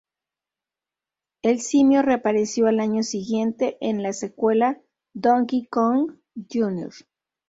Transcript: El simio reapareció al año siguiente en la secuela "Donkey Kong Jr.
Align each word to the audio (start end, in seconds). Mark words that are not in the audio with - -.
El 1.43 1.61
simio 1.61 2.01
reapareció 2.01 2.65
al 2.65 2.79
año 2.79 3.03
siguiente 3.03 3.77
en 3.81 4.01
la 4.01 4.13
secuela 4.13 4.81
"Donkey 5.13 5.67
Kong 5.67 6.15
Jr. 6.51 6.91